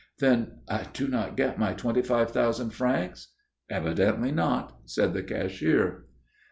"Then 0.17 0.61
I 0.67 0.87
do 0.93 1.07
not 1.07 1.37
get 1.37 1.59
my 1.59 1.73
twenty 1.73 2.01
five 2.01 2.31
thousand 2.31 2.71
francs?" 2.71 3.27
"Evidently 3.69 4.31
not," 4.31 4.79
said 4.85 5.13
the 5.13 5.21
cashier. 5.21 6.05